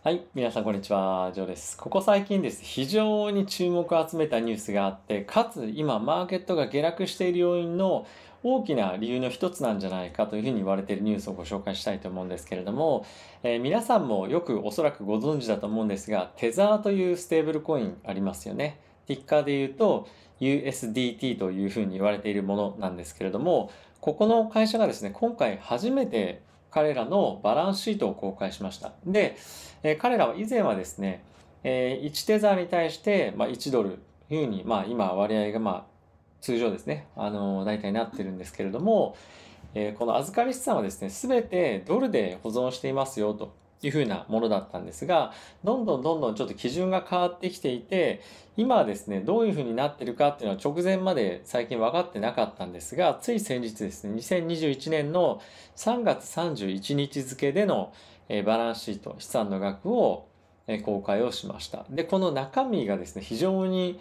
[0.00, 1.76] はい、皆さんこんにちは、ジョーです。
[1.76, 2.62] ここ最近です。
[2.62, 8.06] 非常に注目を集めたニュースがあって、かつ今マーケットが下落している要因の
[8.44, 13.04] 大きな理由の一つなんじゃないかというふうに言われているニュースをご紹介したいと思うんですけれども、
[13.42, 18.78] えー皆さんもよくおそらくご存知だと思うんですが、テザーというステーブルコインありますよね。
[19.08, 20.06] ティッカーで言うと
[20.38, 28.92] USDT というふうに言われているものなんですけれども、ここの会社がですね、今回初めて彼らのバランスシートを公開しました。
[29.06, 29.36] で、
[29.82, 31.22] え彼らは以前はですね、
[31.64, 35.84] え1テザーに対して、ま、1ドルというふうに、まあ、今割合がまあ
[36.40, 39.16] 通常ですね、あの大体なってるんですけれども、
[39.74, 45.32] えこの預かり資産はですね、すべてドルで保存していますよというふうなものだったんですが、
[45.64, 48.20] どんどんどんどんちょっと基準が変わってきていて、
[48.56, 55.40] 今はですね、どういうふうになってるかっていうのは直前まで最近分かってなかったんですが、つい先日ですね、2021年の
[55.76, 57.92] 3月31日付での
[58.28, 60.28] えバランスシート、資産の額を
[60.68, 61.84] え公開をしました。
[61.90, 63.98] で、この中身がですね、非常に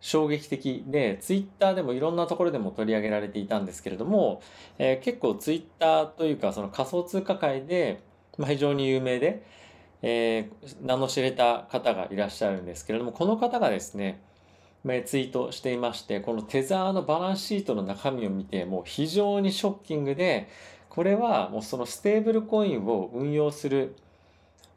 [0.00, 4.42] 衝撃的で、ツイッターでもいろんなところでも取り上げられていたんですけれども、
[4.78, 8.00] えー結構ツイッターというかその仮想通貨界で、
[8.38, 9.42] まあ、非常に有名で、
[10.02, 14.20] えー名の知れた方がいらっしゃるんですけれども、この方がですね、
[14.84, 20.48] まツイートしていまして、このテザーのバランスシートの中身を見て、もう非常にショッキングで、
[20.88, 23.96] これはもうそのステーブルコインを運用する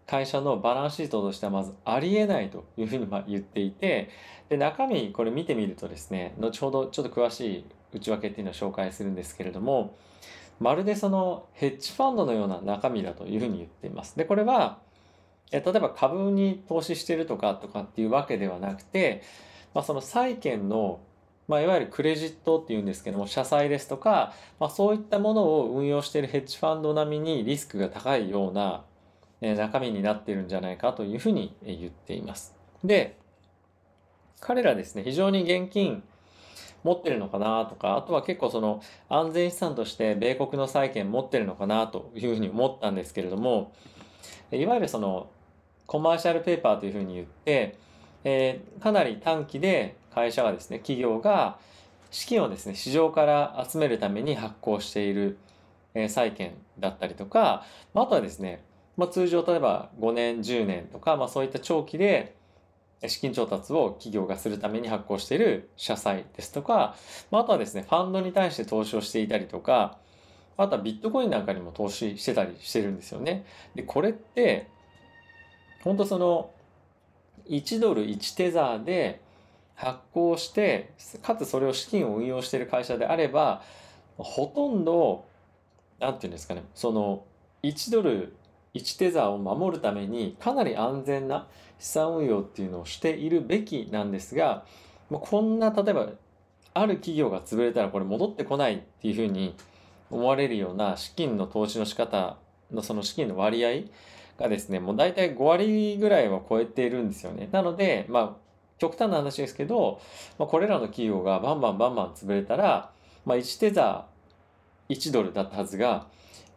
[0.07, 4.09] 会社のバランスシートとしてはまずありえないというふうにま言っていて、
[4.49, 9.95] で、中身これ見てみるとですね、後ほどちょっと詳しい内訳っていうのを紹介するんですけれども、
[10.59, 14.17] まるでそのヘッジファンドのような中身だというふうに言っています。
[14.17, 14.79] で、これは、
[15.51, 19.23] え例えば株に投資してるとかとかっていうわけではなくて、
[19.73, 20.99] まあ、その債券の、
[21.47, 28.83] まあ、いわゆるクレジットっていうんですけども、社債ですとか、まあ、そういったものを運用しているヘッジファンド並みにリスクが高いような、
[29.41, 32.55] え中身になっているんじゃないかというふうに言っています。
[32.83, 33.17] で、
[34.41, 36.03] 彼らですね、非常に現金
[36.83, 43.73] 持ってるのかなとか、あとは結構その安全資産として米国の債券持ってるのかなというふうに思ったんですけれども、
[44.51, 45.29] いわゆるその
[45.85, 47.77] コマーシャルペーパーというふうに言って、
[48.23, 51.57] えーかなり短期で会社がですね、企業が
[52.11, 55.37] 資金をですね、市場から集めるために発行している、
[55.93, 58.63] えー債券だったりとか、まあとはですね、
[58.97, 62.35] まあ、通常例えば5年、10年とか、まあそういった長期で
[63.07, 66.95] 資金調達を企業がするために発行している社債ですとか、
[67.31, 69.97] ああとはですね、ファンドに対して投資をしていたりとか、
[70.57, 73.45] あとはビットコインなんかにも投資してたりしてるんですよね。
[73.75, 74.67] で、これって、
[75.83, 76.51] 本当その
[77.49, 79.21] 1ドル1テザーで
[79.75, 83.63] 発行してかつそれを資金を運用している会社であれば
[84.17, 85.25] ほとんど
[85.99, 87.23] なんていうんですかねその
[87.63, 88.35] 1ドル
[88.73, 91.47] 1テザーを守るためにかなり安全な
[91.79, 94.65] 資産運用っていうのをしているべきなんですが
[95.09, 96.09] もうこんな例えば
[96.73, 99.55] ある企業が潰れたらこれ戻ってこないっていうふうに
[100.11, 102.37] 思われるような資金の投資の仕方
[102.71, 103.83] のその資金の割合
[104.39, 107.49] がですね、もう大体5割ぐらいは超えているんですよね。
[107.51, 108.35] なので、まあ、
[108.77, 109.99] 極端な話ですけど、
[110.37, 112.91] まあ、これらの企業がバンバンバンバン潰れたら、
[113.25, 116.07] まあ、1テザー1ドルだったはずが、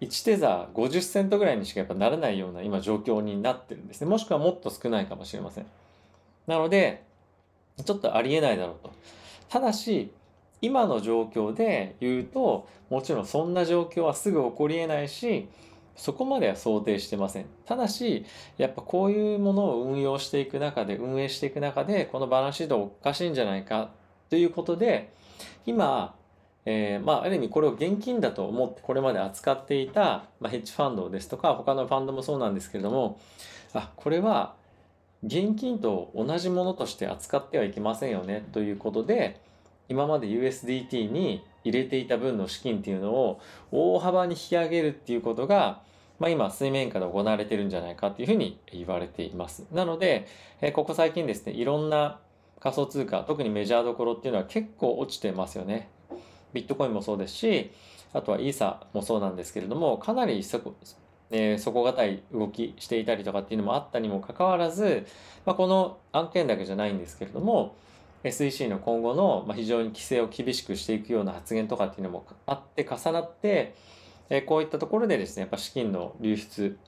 [0.02, 4.08] 1テザー50セントぐらいにしかやっぱならないような今状況になってるんですね。
[4.08, 5.66] もしくはもっと少ないかもしれません。
[6.48, 7.04] なので、
[7.84, 8.90] ちょっとありえないだろうと。
[9.48, 10.10] ただし、
[10.60, 15.48] 今の状況で言うと、もちろんそんな状況はすぐ起こり得ないし、
[15.94, 17.46] そこまでは想定してません。
[17.64, 18.24] ただし、
[18.58, 23.90] やっぱこういうものを運用していく中で、運営していく中で、このバランスシートおかしいんじゃないか
[24.30, 25.12] ということで、
[25.64, 26.14] 今、
[26.64, 33.18] えーまあ、ある意味これを現金だと思ってこれまで扱っていた、まあ、ヘッジファンドですとか、他のファンドもそうなんですけれども、
[33.74, 34.54] あ、これは
[35.24, 39.40] 現金と同じものとして扱ってはいけませんよねということで、
[39.88, 43.40] 今まで USDT に入れていた分の資金っていうのを
[43.70, 45.80] 大幅に引き上げるっていうことが、
[46.18, 49.66] まあ、今水面下で行われてるんじゃないかっていうふうに言われています。
[49.72, 50.26] なので、
[50.60, 52.20] えーここ最近ですね、いろんな
[52.60, 55.88] 仮想通貨、特にメジャーどころっていうのは結構落ちてますよね。
[56.52, 57.70] ビットコインもそうですし、
[58.12, 60.74] あとはイーサもそうなんですけれども、かなり底,、
[61.30, 65.06] えー底堅い動きしていたりとかっていうのもあったにもかかわらず、
[65.46, 67.74] まあ、この案件だけじゃないんですけれども、
[68.24, 73.74] SEC の今後の非常に規制を厳しくしていくような発言とかっていうのもあって重なって、
[74.30, 76.78] えこういったところでですね、やっぱ資金の流出、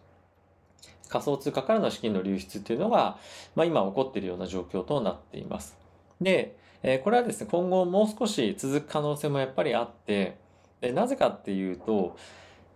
[1.08, 3.18] 仮想通貨からの資金の流出っていうのが、
[3.54, 5.76] まあ、今起こっているような状況となっています。
[6.20, 10.36] で、えーこれはですね、今後もう少し続く可能性もやっぱりあって、
[10.82, 12.16] でなぜかっていうと、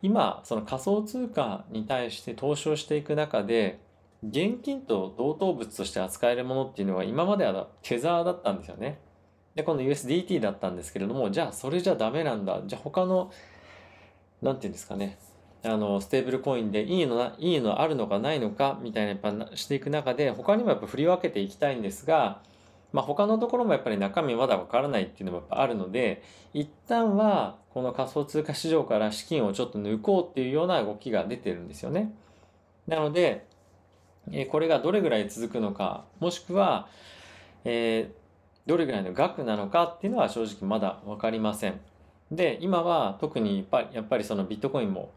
[0.00, 3.80] 今、その仮想通貨に対して投資をしていく中で、
[4.26, 8.98] 現金と同等物として扱えるものっていうのは今まではテザーだったんですよね。
[9.54, 12.62] で、この USDT だったんですけれども、じゃあそれじゃダメなんだ。
[12.64, 13.30] じゃあ他の、
[14.40, 15.18] なんていうんですかね。
[15.62, 22.40] あの、ステーブルコインでいいのな、いいのあるのかないのかみたいなやっぱしていく中で、他にもやっぱ振り分けていきたいんですが、
[22.92, 26.22] まあ、他のところもやっぱり中身まだわからないっていうのもやっぱあるので、
[26.54, 32.14] 一旦はこの仮想通貨市場から資金をちょっと抜こうっていうような動きが出てるんですよね。
[32.86, 33.46] なので、
[34.32, 36.88] えこれがどれぐらい続くのか、もしくは、
[37.64, 41.80] えー、どれぐらいの額なのかっていうのは正直まだ分かりません。
[42.30, 45.10] で、今は特にやっぱりやっぱりそのビットコインも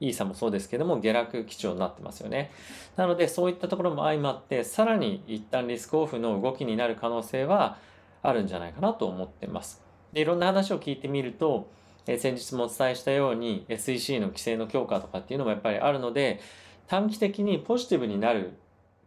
[0.00, 2.50] イーサもそうですけども下落基調になってますよね。
[2.96, 7.78] なのでそういったところも相まってさらに一旦リスクオフの動きになる可能性は
[8.22, 9.82] あるんじゃないかなと思ってます。
[10.12, 11.70] でいろんな話を聞いてみると、
[12.06, 16.40] え先日もお伝えしたように SEC の規制の強化とかっていうのもやっぱりあるので
[16.88, 18.54] 短期的にポジティブになる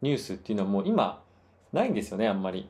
[0.02, 1.24] ニュースっていうのはもう今
[1.74, 2.70] ないんですよね、あんまり。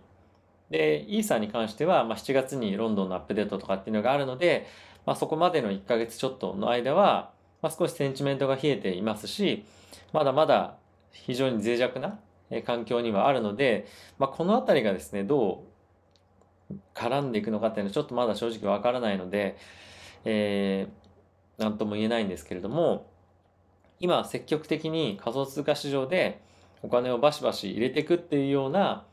[0.69, 4.65] で、イーサーに関しては、まあ、7月にロンドンのアップデートとかっていうのがあるので、
[5.05, 7.31] まあ、そこまでの1ヶ月ちょっとの間は、
[7.63, 9.65] まあ、少しセンチメントが冷えていますし、
[10.12, 10.75] まだまだ
[11.12, 12.19] 非常に脆弱な
[12.65, 13.88] 環境にはあるので、
[14.19, 15.63] まあ、この辺りがですね、ど
[16.69, 19.57] う絡んでいくのかっていうのはちょっとまだ正直わからないので、
[20.25, 23.07] えー、なんとも言えないんですけれども、
[24.00, 26.42] 今積極的に仮想通貨市場で
[26.81, 29.06] お金をバシバシ入れていくっていうような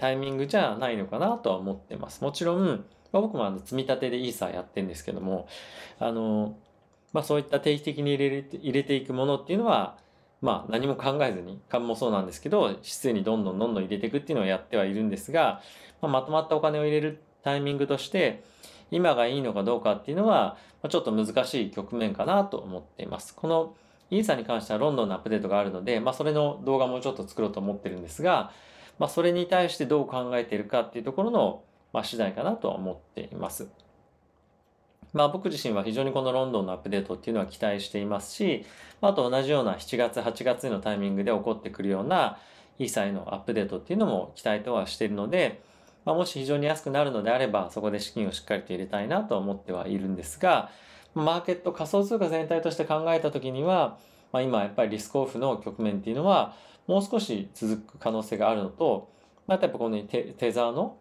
[0.00, 2.24] タイミングじゃないのかなとは思ってます。
[2.24, 5.46] もちろん、ま、僕もあの積み立てでイーサーやってるんですけども、
[6.00, 6.56] あの、
[7.16, 9.96] まあそういった定期的に入れて入れていくものっていうのは、
[10.42, 15.62] まあ何も考えずに、株もそうなんですけど、指数にどんどんどんどん入れていくっていうのをやってはいるんですが、
[16.02, 18.44] まあ、まとまったお金を入れるタイミングとして、
[18.90, 23.34] 今がいいのかどうかっていうのはま、ちょっと難しい局面かなと思っています。
[23.34, 23.74] この
[24.10, 28.52] イーサに関してはロンドンのアップデートがあるので、まあ、それの動画もちょっと作ろうと思ってるんですが、
[28.98, 33.68] まあ、それに対してどう考えているかっていうところの、まあ、次第かなとは思っています。
[35.16, 38.66] まあ、僕自身は非常にこのロンドンのアップデートっていうのは期待していますし、
[39.00, 42.36] あと同じような7月、8月のタイミングで起こってくるような
[42.78, 45.62] イーサへのアップデートっていうのも期待とはしているので、
[46.04, 50.70] まあ、もし非常に安くなるのであれば、そこで資金をしっかりと入れたいなと思ってはいるんですが、
[51.14, 53.96] マーケット仮想通貨全体として考えた時には、
[54.32, 56.54] まあ、今やっぱりリスクオフの局面っていうのは
[56.86, 59.10] もう少し続く可能性があるのと、
[59.46, 60.98] まあ、やっぱこのテテザーの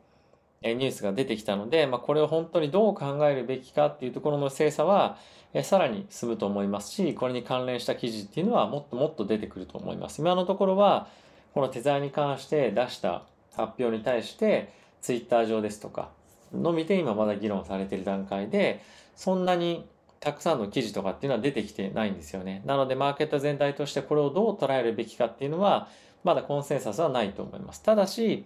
[0.73, 5.17] ニュースが出てきたので、まあ、これを本当にどう考えるべきかっていうところの精査は
[5.63, 11.07] さらに進むと思いますしこれに関連した記事っていうのはもっともっと出てくると思います今のところは
[11.53, 13.23] このテザーに関して出した
[13.55, 16.09] 発表に対してツイッター上ですとか
[16.53, 18.81] のみで今まだ議論されてる段階で
[19.15, 19.85] そんなに
[20.19, 22.63] たくさんの記事とかっていうのは出てきてないんですよね。
[22.65, 25.87] なのでマーケット全体としてこれをどう捉えるべきかっていうのは
[26.23, 27.83] まだコンセンサスはないと思います。
[27.83, 28.45] ただし、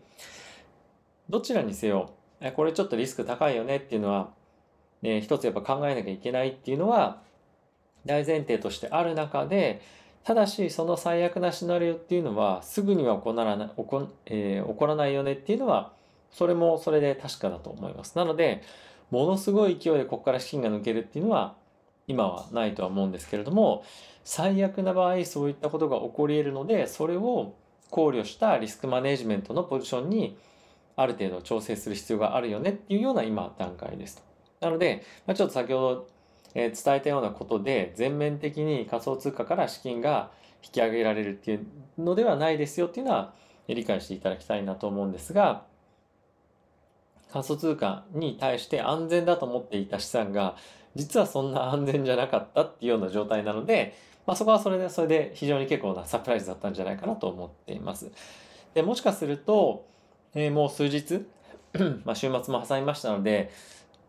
[1.29, 2.11] どちらにせよ、
[2.55, 4.29] これちょっとリスク高いよねっていうのは、
[5.01, 7.21] ね、一つやっぱ考えなきゃいけないっていうのは
[8.05, 9.81] 大前提としてある中で、
[10.23, 15.93] ただしその最悪なシナリオっていうのはすぐには起こらない起こ,、えー、起こらないよねっていうのは
[16.31, 18.15] それもそれで確かだと思います。
[18.17, 18.61] なので
[19.09, 21.55] ものすごい勢いでここから資金が抜けるっていうのは
[22.07, 23.83] 今はないとは思うんですけれども
[24.23, 27.53] 最悪な場合そういったことが起こり得るのでそれを
[27.89, 30.37] 考慮したリスクマネジメントのポジションに
[31.01, 34.23] ある程度調整する必要があるよねっていうような今段階です。
[34.59, 36.07] なので、まあ、ちょっと先ほど、
[36.56, 40.31] え伝えたようなことで全面的に仮想通貨から資金が
[40.63, 41.65] 引き上げられるっていう
[41.97, 43.33] のではないですよっていうのは
[43.68, 45.63] 理解していただきたいなと思うんですが
[47.31, 50.56] 仮想通貨に対して安全だと思っていた資産が
[50.95, 58.11] 実はそんな安全じゃなかったっていうような状態なので、まあ、そこはそれでそれで非常に結構なサプライズだったんじゃないかなと思っています。
[58.73, 59.85] でもしかすると、
[60.36, 61.26] えー、もう数日？
[62.06, 63.52] まあ週末も挟みましたので、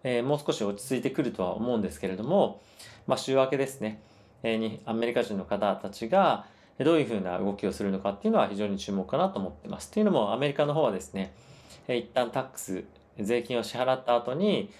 [0.02, 2.62] えー、もう少し落ち着いてくるとは思うんですけれども、
[3.06, 4.00] まあ、週明けですね、
[4.42, 6.46] えー、にアメリカ人の方たちが
[6.78, 9.90] どういうふうな動きをするのかっていうのは非常に注目かなと思っています。
[9.90, 11.34] というのもアメリカの方はですね、
[11.88, 12.84] えー、一旦タックス
[13.18, 14.70] 税金を支払った後に、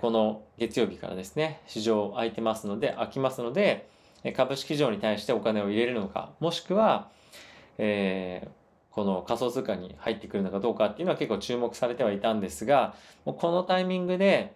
[0.00, 3.86] この月曜日からですね、市場空いてますので、空きますので、
[4.34, 7.10] 株式市場に対してお金を入れるのか、もしくは、
[7.76, 8.48] えー、
[8.94, 14.54] この仮想通貨に入ってくるのかどうかっていうのは結構注目されてはいたんですが、もうこのタイミングで、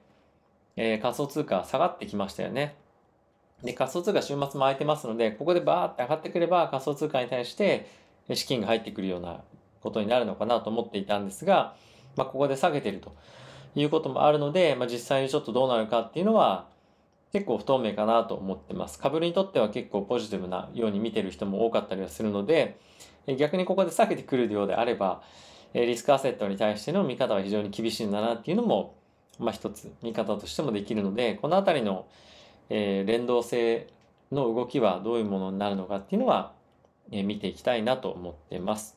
[0.76, 2.76] えー、仮想通貨下がってきましたよね。
[3.64, 7.90] で、仮想通貨週末も空いてますので、ここでバーって上がってくれば仮想通貨に対して
[8.32, 9.40] 資金が入ってくるような
[9.80, 11.74] ことになるのかなと思っていたんですが、
[12.14, 13.16] まあ、ここで下げてると
[13.74, 16.66] いうこともあるので、まあ、実際にちょっとどうなるかっていうのは
[17.32, 19.00] 結構不透明かなと思ってます。
[19.00, 22.78] 株にとっては結構ポジティブなように見てる人も多かったりはするので、
[23.36, 25.22] 逆にここで下げてくるようであれば、
[25.74, 28.94] リスクアセットに対しての見方は非常に厳しいんだなっていうのも、
[29.38, 32.06] まあ一つ見方としてもできるので、このあたりの、
[32.70, 33.88] え連動性
[34.30, 36.52] の動きはどういうものになるのかっていうのは、
[37.10, 38.96] え見ていきたいなと思ってます。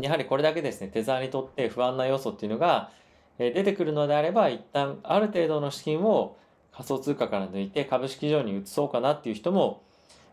[0.00, 2.90] やはりこれだけですね、テザーにとって不安な要素っていうのが、
[3.38, 6.36] え出てくるのであれば、一旦ある程度の資金を
[6.72, 9.82] 仮想通貨から抜いて株式上に移そうかなっていう人も、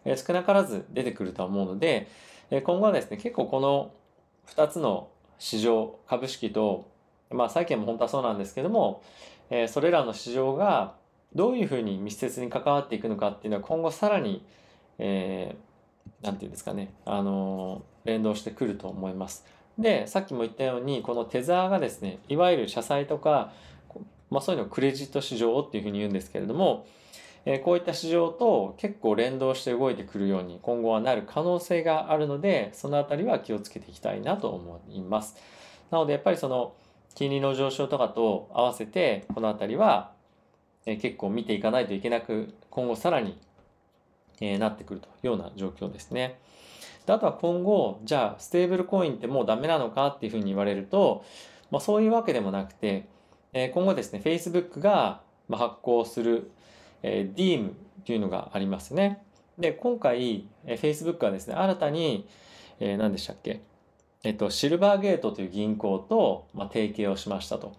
[0.06, 2.08] え少なからず出てくるとは思うので、
[2.50, 3.92] 今後はですね、結構この
[4.48, 5.10] 2つの
[5.40, 6.90] 市場、株式と、
[7.32, 9.02] まあ債券も本当はそうなんですけども、
[9.50, 10.96] えそれらの市場が
[11.34, 14.46] どういうふうに密接に関わっていくのかっていうのは今後さらに、
[14.98, 19.46] えー、ていうんですかね、あの、連動してくると思います。
[19.78, 23.52] で、さっきも言ったように、このテザーがですね、いわゆる社債とか、
[24.30, 26.88] まあそういうのをクレジット市場っていうふうに言うんですけれども、
[27.46, 35.38] え、こういった市場と結構連動して動いてくるように今後はなる可能性があるので、そのあたりは気をつけていきたいなと思います。
[35.92, 36.74] なのでやっぱりその
[37.16, 40.12] 金利の上昇とかと合わせて、このあたりは、
[40.86, 43.40] え結構見ていかないといけなく、今後さらに、
[44.42, 46.40] えなってくるというような状況ですね。
[47.06, 51.24] であとは今後、じゃあ、ステーブルコインってもうダメなのかっていうふうに言われると、
[51.72, 53.08] まあ、そういうわけでもなくて、
[53.54, 56.52] え今後ですね、Facebook が発行する、
[57.08, 59.22] え DEEM っていうのがありますね。
[59.60, 62.28] で、今回、え Facebook はですね、新たに、
[62.80, 63.62] えー、何でしたっけ？
[64.24, 67.74] えっと、シルバーゲートという銀行と、まあ、提携をしましたと。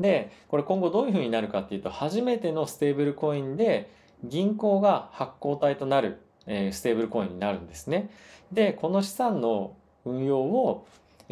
[0.00, 3.88] で、これ今後どういうふうになるかっていうと、初めてのステーブルコインで
[4.24, 8.10] 銀行が発行体となる、えー、ステーブルコインになるんですね。
[8.50, 10.86] で、この資産の運用を、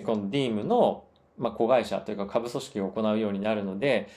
[0.07, 1.05] この Diem の、
[1.41, 4.09] まあ、子会社というか下部組織が行うようになるので、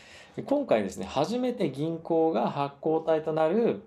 [0.46, 3.82] 今回ですね、初めて銀行が発行体となる、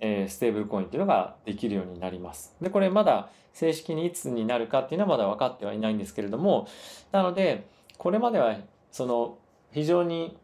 [0.00, 2.54] えー、ステーブルコインっていうのができるようになります。
[2.60, 6.66] で、これまだ正式にいつになるかっていうのはまだ分かってはいないんですけれども、
[7.12, 7.66] なので、
[7.96, 8.56] これまでは
[8.90, 9.38] その
[9.72, 10.36] 非常に、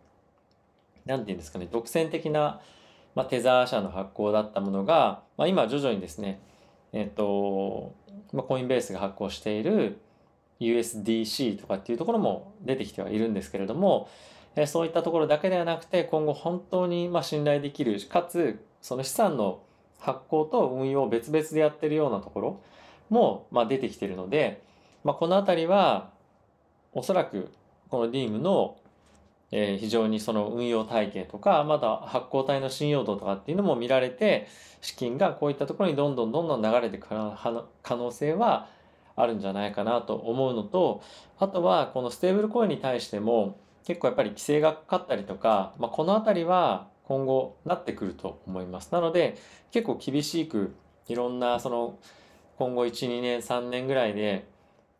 [1.06, 2.60] なんて言うんですかね、独占的な、
[3.16, 6.40] まあ、テザー社の発行だったものが、まあ、今徐々にですね、
[6.92, 7.94] えっ、と、
[8.32, 10.00] まあ、コインベースが発行している
[10.60, 14.08] USDC とかっていうところも出てきてはいるんですけれども、
[14.56, 19.62] えそういったところだけではなくて、今後本当にま信頼できる、かつ、その資産の
[19.98, 22.60] 発行と運用を別々でやってるようなところ
[23.08, 24.62] も、ま出てきてるので、
[25.04, 26.10] まあ、このあたりは、
[26.92, 27.50] おそらく
[27.88, 28.76] この DIM の
[29.52, 34.46] え、非常にその運用体系とか、まだ発行体の信用度とかっていうのも見られて、
[34.80, 37.16] 資金がこういったところにどんどんどんどん流れてくる
[37.82, 38.68] 可能性は
[39.16, 41.02] あるんじゃないかなと思うのと、
[41.38, 48.92] あとはこのステーブルコインに対しても結構やっぱり規制がかかったりとか、まあ、このあたりは今後なってくると思います。
[48.92, 49.36] なので
[49.72, 50.74] 結構厳しく
[51.08, 51.98] いろんなその
[52.56, 54.46] 今後1、2年、3年ぐらいで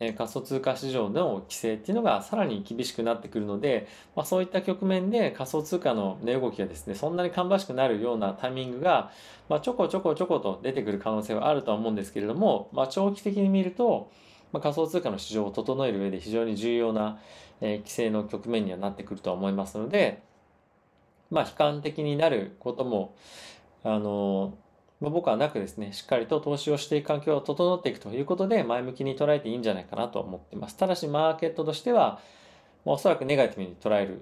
[0.03, 9.13] え仮想通貨市場の規制っていうのがさらに厳しくなってくるので、まあ、そういった局面で仮想通貨の値動きがですね、そんなに芳しくなるようなタイミングが、
[9.51, 14.11] まあ、ちょこちょこちょこと出てくる可能性はあるとは思うんですけれども、まあ、長期的に見ると、
[14.53, 17.21] ま、仮想通貨の市場を整える上で非常に重要な、
[17.61, 20.23] え、規制の局面にはなってくるとは思いますので、
[21.31, 23.15] まあ、悲観的になることも、
[23.85, 24.70] あのー
[25.01, 30.77] まあ、僕はなくですね、しっかりと投資をしていく環境を整っていくということで、前向きに捉えていいんじゃないかなと思ってます。
[30.77, 32.21] ただし、マーケットとしては、
[32.85, 34.21] まあ、おそらくネガティブに捉える、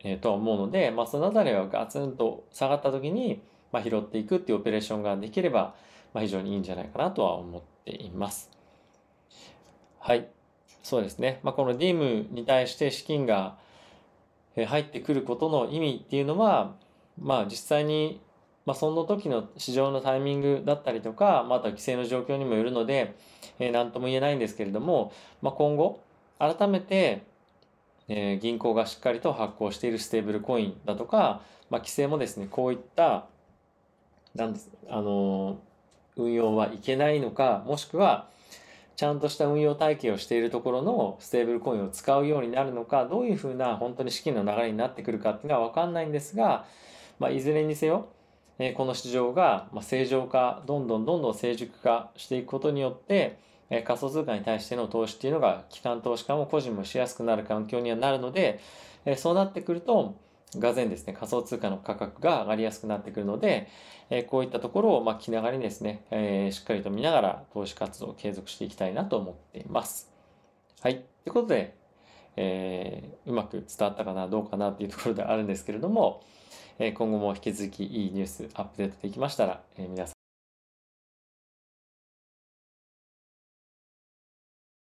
[0.00, 3.40] えー、とは思うので、まあ、そのあたりはガツンと下がった時に、
[3.72, 5.74] まあ、拾っていくっていうオペレーションができれば、
[6.12, 8.50] まあ、非常にいいんじゃないかなとは思っています。
[9.98, 10.28] はい。
[10.82, 11.40] そうですね。
[11.42, 13.56] まあ、この DIM に対して資金が
[14.56, 16.74] 入ってくることの意味っていうのは、
[17.20, 18.20] まあ実際に
[18.68, 23.14] まあ、その時の市場のタイミングだったりとか、また規制の状況にもよるので、
[23.58, 25.10] えー、何とも言えないんですけれども、
[25.40, 26.02] まあ、今後、
[26.38, 27.22] 改めて、
[28.08, 33.24] えー、銀行がしっかりと発行しているステーブルコインだとか、まあ、規制もですね、こういった、
[34.34, 38.28] なんです、あのー、運用はいけないのか、もしくは、
[38.96, 46.66] ちゃんとした運用体系をしているところのステーブルコインを使うようになるのか、どういうふうな本当に資金の流れになってくるかっていうのはわかんないんですが、
[47.18, 48.08] まあ、いずれにせよ、
[48.58, 53.38] えこの市場が正常化、どんどんどんどん成熟化していくことによって、
[53.70, 58.60] え仮想通貨に対しての投資っていうのが、機関投資家も個人もしやすくなる環境にはなるので、
[59.04, 60.16] えそうなってくると、
[60.56, 63.68] がぜんですね、仮想通貨の価格が上がりやすくなってくるので、
[64.10, 70.10] えこういったところを、ま気長にですね、えしっかりと見ながら投資活動を継続していきたいなと思っています。
[70.80, 70.96] はい。
[70.96, 71.76] ということで、
[72.36, 76.22] えー、うまく伝わったかな、どうかなっていうところであるんですけれども、
[76.78, 80.12] 今後も引き続きいいニュースアップデートできましたら、皆さ